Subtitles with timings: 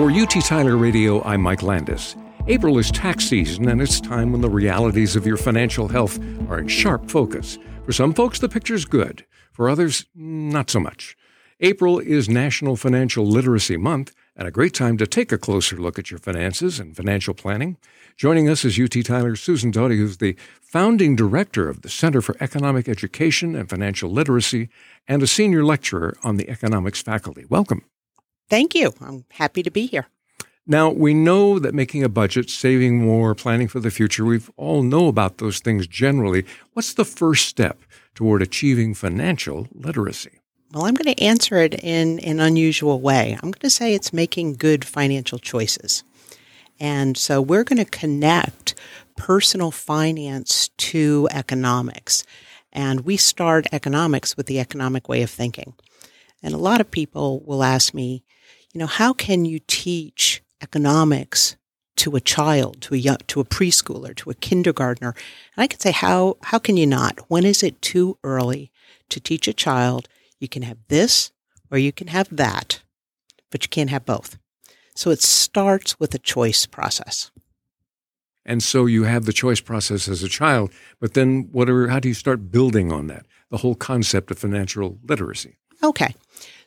[0.00, 2.16] For UT Tyler Radio, I'm Mike Landis.
[2.46, 6.18] April is tax season, and it's time when the realities of your financial health
[6.48, 7.58] are in sharp focus.
[7.84, 9.26] For some folks, the picture's good.
[9.52, 11.18] For others, not so much.
[11.60, 15.98] April is National Financial Literacy Month, and a great time to take a closer look
[15.98, 17.76] at your finances and financial planning.
[18.16, 22.38] Joining us is UT Tyler's Susan Doty, who's the founding director of the Center for
[22.40, 24.70] Economic Education and Financial Literacy
[25.06, 27.44] and a senior lecturer on the economics faculty.
[27.50, 27.84] Welcome.
[28.50, 28.92] Thank you.
[29.00, 30.08] I'm happy to be here.
[30.66, 34.82] Now, we know that making a budget, saving more, planning for the future, we all
[34.82, 36.44] know about those things generally.
[36.74, 37.80] What's the first step
[38.14, 40.40] toward achieving financial literacy?
[40.72, 43.32] Well, I'm going to answer it in an unusual way.
[43.34, 46.04] I'm going to say it's making good financial choices.
[46.78, 48.74] And so we're going to connect
[49.16, 52.24] personal finance to economics.
[52.72, 55.74] And we start economics with the economic way of thinking.
[56.42, 58.22] And a lot of people will ask me,
[58.72, 61.56] you know, how can you teach economics
[61.96, 65.14] to a child, to a young, to a preschooler, to a kindergartner?
[65.56, 67.18] And I can say, how how can you not?
[67.28, 68.70] When is it too early
[69.08, 71.32] to teach a child you can have this
[71.70, 72.80] or you can have that,
[73.50, 74.38] but you can't have both?
[74.94, 77.30] So it starts with a choice process.
[78.44, 82.00] And so you have the choice process as a child, but then what are, how
[82.00, 83.26] do you start building on that?
[83.50, 85.56] The whole concept of financial literacy.
[85.82, 86.14] Okay.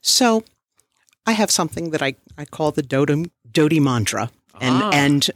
[0.00, 0.44] So
[1.26, 4.30] I have something that I, I call the Doty, Doty mantra.
[4.60, 5.30] And, Ah, and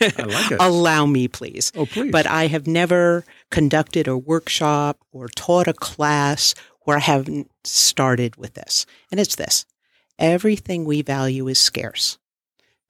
[0.00, 1.70] like allow me, please.
[1.76, 2.10] Oh, please.
[2.10, 8.36] But I have never conducted a workshop or taught a class where I haven't started
[8.36, 8.86] with this.
[9.10, 9.66] And it's this
[10.18, 12.18] everything we value is scarce.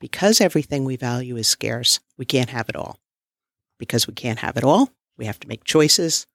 [0.01, 2.98] Because everything we value is scarce, we can't have it all.
[3.79, 6.27] Because we can't have it all, we have to make choices.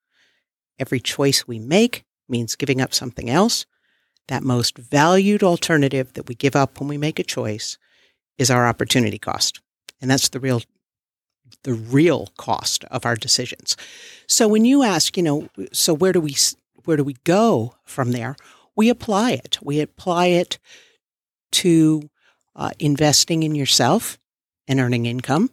[0.79, 3.65] Every choice we make means giving up something else.
[4.29, 7.77] That most valued alternative that we give up when we make a choice
[8.37, 9.59] is our opportunity cost.
[10.01, 10.61] And that's the real
[11.63, 13.75] the real cost of our decisions.
[14.27, 16.35] So when you ask, you know, so where do we
[16.85, 18.35] where do we go from there?
[18.75, 19.57] We apply it.
[19.61, 20.59] We apply it
[21.51, 22.09] to
[22.55, 24.17] uh, investing in yourself
[24.67, 25.49] and earning income.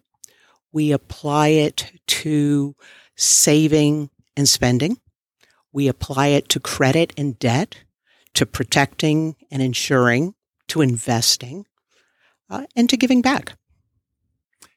[0.72, 2.76] We apply it to
[3.16, 4.98] saving and spending.
[5.72, 7.76] We apply it to credit and debt,
[8.36, 10.34] to protecting and insuring,
[10.68, 11.66] to investing,
[12.50, 13.56] uh, and to giving back.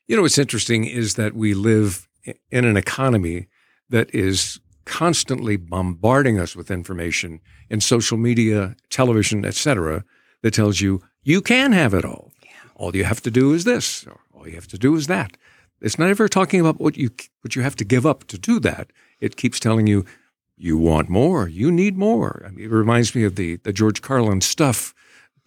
[0.07, 2.07] You know, what's interesting is that we live
[2.51, 3.47] in an economy
[3.89, 10.03] that is constantly bombarding us with information in social media, television, etc.,
[10.41, 12.31] that tells you you can have it all.
[12.75, 15.37] All you have to do is this, or all you have to do is that.
[15.81, 17.09] It's not ever talking about what you
[17.41, 18.91] what you have to give up to do that.
[19.19, 20.05] It keeps telling you
[20.59, 22.43] you want more, you need more.
[22.45, 24.93] I mean, it reminds me of the the George Carlin stuff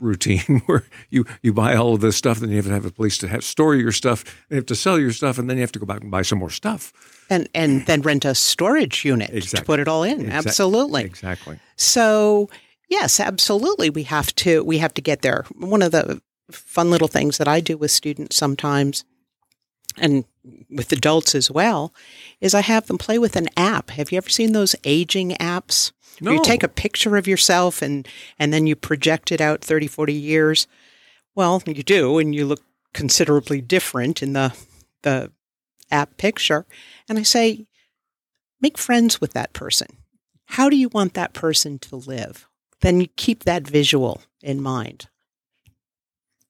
[0.02, 2.90] routine where you, you buy all of this stuff, then you have to have a
[2.90, 5.60] place to have store your stuff, you have to sell your stuff, and then you
[5.62, 6.92] have to go back and buy some more stuff.
[7.30, 10.22] And and then rent a storage unit to put it all in.
[10.22, 11.04] Exact- Absolutely.
[11.04, 11.60] Exactly.
[11.76, 12.50] So
[12.88, 13.90] yes, absolutely.
[13.90, 15.44] We have to we have to get there.
[15.56, 16.20] One of the
[16.50, 19.04] fun little things that I do with students sometimes
[19.98, 20.24] and
[20.70, 21.94] with adults as well
[22.40, 23.90] is I have them play with an app.
[23.90, 25.92] Have you ever seen those aging apps?
[26.20, 26.38] Where No.
[26.38, 28.06] You take a picture of yourself and
[28.38, 30.66] and then you project it out 30 40 years.
[31.34, 34.54] Well, you do and you look considerably different in the
[35.02, 35.32] the
[35.90, 36.66] app picture.
[37.08, 37.66] And I say
[38.60, 39.88] make friends with that person.
[40.46, 42.48] How do you want that person to live?
[42.80, 45.08] Then you keep that visual in mind.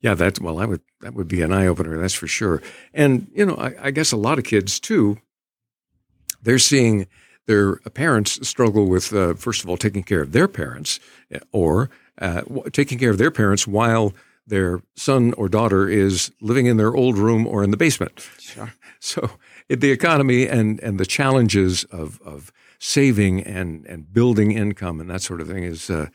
[0.02, 2.60] Yeah, that's well, I would that would be an eye opener, that's for sure.
[2.92, 5.18] And you know, I, I guess a lot of kids too,
[6.42, 7.06] they're seeing
[7.46, 11.00] their parents struggle with uh, first of all taking care of their parents,
[11.34, 11.90] uh, or
[12.20, 14.12] uh, w- taking care of their parents while
[14.46, 18.28] their son or daughter is living in their old room or in the basement.
[18.38, 18.72] Sure.
[19.04, 19.30] So
[19.68, 25.10] it- the economy and and the challenges of of saving and and building income and
[25.10, 25.88] that sort of thing is.
[25.90, 26.06] Uh,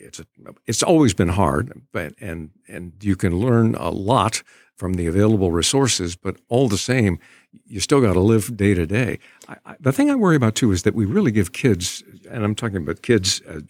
[0.00, 0.26] it's a,
[0.66, 4.42] it's always been hard, but and and you can learn a lot
[4.76, 7.18] from the available resources, but all the same,
[7.66, 9.18] you still got to live day to day.
[9.46, 12.44] I, I, the thing I worry about too is that we really give kids, and
[12.44, 13.42] I'm talking about kids.
[13.42, 13.60] Uh,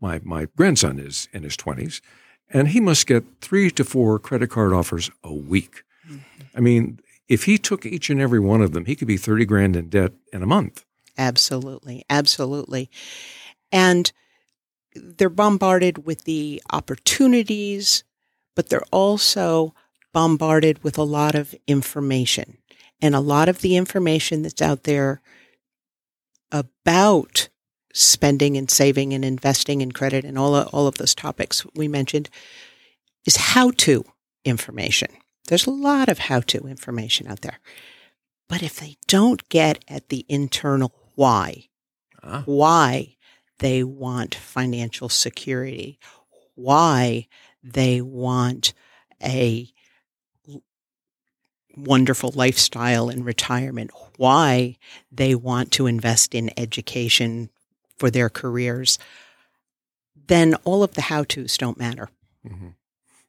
[0.00, 2.00] my my grandson is in his twenties,
[2.50, 5.82] and he must get three to four credit card offers a week.
[6.56, 9.44] I mean, if he took each and every one of them, he could be thirty
[9.44, 10.84] grand in debt in a month.
[11.18, 12.04] Absolutely.
[12.08, 12.88] Absolutely.
[13.72, 14.12] And
[14.94, 18.04] they're bombarded with the opportunities,
[18.54, 19.74] but they're also
[20.12, 22.58] bombarded with a lot of information.
[23.00, 25.20] And a lot of the information that's out there
[26.50, 27.48] about
[27.92, 31.88] spending and saving and investing in credit and all of, all of those topics we
[31.88, 32.28] mentioned
[33.26, 34.04] is how to
[34.44, 35.08] information.
[35.48, 37.60] There's a lot of how to information out there.
[38.48, 41.68] But if they don't get at the internal why,
[42.22, 42.42] ah.
[42.46, 43.16] why
[43.58, 45.98] they want financial security,
[46.54, 47.26] why
[47.62, 48.72] they want
[49.22, 49.72] a
[51.76, 54.76] wonderful lifestyle in retirement, why
[55.12, 57.50] they want to invest in education
[57.96, 58.98] for their careers,
[60.26, 62.10] then all of the how to's don't matter.
[62.46, 62.68] Mm-hmm.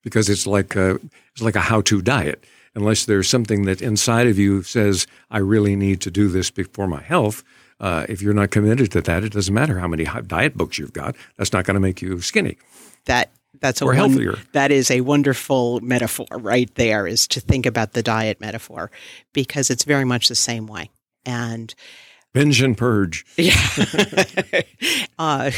[0.04, 1.00] Because it's like a,
[1.34, 2.44] it's like a how to diet.
[2.76, 6.88] Unless there's something that inside of you says, I really need to do this for
[6.88, 7.44] my health,
[7.80, 10.94] uh, if you're not committed to that, it doesn't matter how many diet books you've
[10.94, 11.16] got.
[11.38, 12.58] That's not going to make you skinny.
[13.06, 14.36] That that's a or one, healthier.
[14.54, 17.08] That is a wonderful metaphor right there.
[17.08, 18.92] Is to think about the diet metaphor
[19.34, 20.90] because it's very much the same way.
[21.26, 21.74] And
[22.34, 23.26] binge and purge.
[23.38, 23.54] Yeah.
[25.20, 25.52] uh,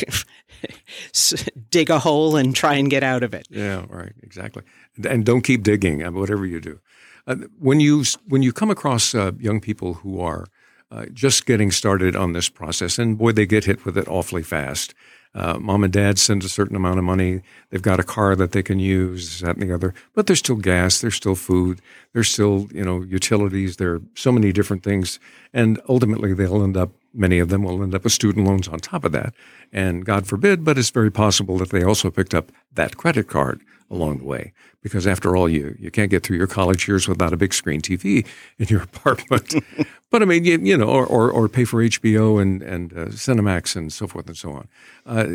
[1.70, 3.48] dig a hole and try and get out of it.
[3.50, 4.64] Yeah, right, exactly.
[5.04, 6.80] And don't keep digging, uh, whatever you do.
[7.28, 10.48] Uh, when you when you come across uh, young people who are
[10.92, 14.44] uh, just getting started on this process, and boy, they get hit with it awfully
[14.44, 14.94] fast.
[15.34, 17.42] Uh, mom and dad send a certain amount of money.
[17.70, 19.94] They've got a car that they can use, that and the other.
[20.14, 21.82] But there's still gas, there's still food,
[22.14, 23.78] there's still you know utilities.
[23.78, 25.20] There are so many different things,
[25.54, 26.92] and ultimately they'll end up.
[27.14, 29.34] Many of them will end up with student loans on top of that,
[29.72, 33.62] and God forbid, but it's very possible that they also picked up that credit card
[33.92, 34.54] along the way.
[34.82, 37.82] Because after all, you, you can't get through your college years without a big screen
[37.82, 38.26] TV
[38.58, 39.54] in your apartment.
[40.10, 43.06] but I mean, you, you know, or, or, or, pay for HBO and, and uh,
[43.08, 44.68] Cinemax and so forth and so on.
[45.06, 45.28] Uh,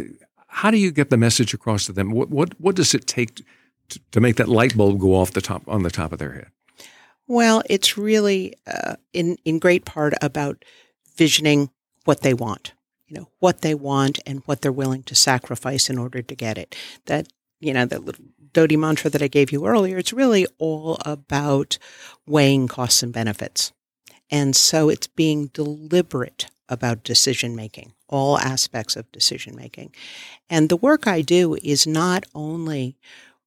[0.48, 2.10] how do you get the message across to them?
[2.10, 3.42] What, what, what does it take
[3.90, 6.32] to, to make that light bulb go off the top, on the top of their
[6.32, 6.48] head?
[7.28, 10.64] Well, it's really uh, in, in great part about
[11.16, 11.70] visioning
[12.04, 12.72] what they want
[13.06, 16.58] you know what they want and what they're willing to sacrifice in order to get
[16.58, 16.74] it
[17.06, 17.26] that
[17.60, 18.24] you know that little
[18.56, 21.76] Doty mantra that I gave you earlier, it's really all about
[22.26, 23.70] weighing costs and benefits.
[24.30, 29.94] And so it's being deliberate about decision making, all aspects of decision making.
[30.48, 32.96] And the work I do is not only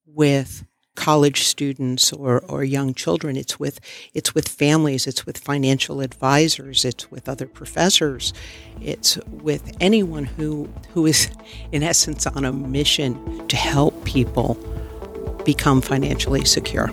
[0.05, 0.63] with
[0.99, 3.37] college students or, or young children.
[3.37, 3.79] It's with
[4.13, 5.07] it's with families.
[5.07, 6.83] It's with financial advisors.
[6.83, 8.33] It's with other professors.
[8.81, 11.29] It's with anyone who who is
[11.71, 14.57] in essence on a mission to help people
[15.45, 16.89] become financially secure.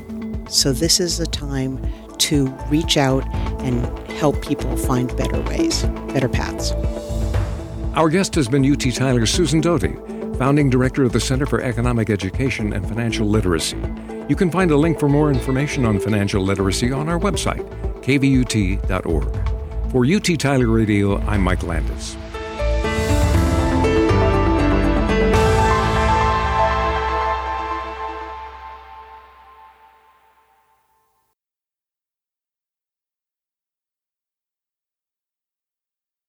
[0.48, 1.74] So, this is a time
[2.18, 3.26] to reach out
[3.66, 3.76] and
[4.12, 5.82] help people find better ways,
[6.14, 6.70] better paths.
[7.94, 9.96] Our guest has been UT Tyler Susan Doty,
[10.36, 13.78] founding director of the Center for Economic Education and Financial Literacy.
[14.28, 17.64] You can find a link for more information on financial literacy on our website,
[18.02, 19.90] kvut.org.
[19.90, 22.16] For UT Tyler Radio, I'm Mike Landis.